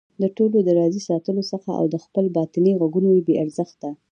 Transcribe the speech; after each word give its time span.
د 0.21 0.23
ټولو 0.37 0.57
د 0.63 0.69
راضي 0.79 1.01
ساتلو 1.09 1.41
حڅه 1.49 1.71
او 1.79 1.85
د 1.93 1.95
خپلو 2.03 2.27
باطني 2.37 2.71
غږونو 2.81 3.09
بې 3.25 3.35
ارزښته 3.43 3.89